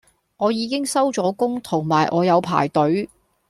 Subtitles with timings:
[0.37, 3.07] 我已經收咗工同埋我有排隊